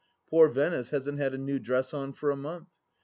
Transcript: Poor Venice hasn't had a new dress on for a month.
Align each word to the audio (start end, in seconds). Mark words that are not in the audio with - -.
Poor 0.31 0.49
Venice 0.49 0.89
hasn't 0.89 1.19
had 1.19 1.35
a 1.35 1.37
new 1.37 1.59
dress 1.59 1.93
on 1.93 2.11
for 2.11 2.31
a 2.31 2.35
month. 2.35 2.69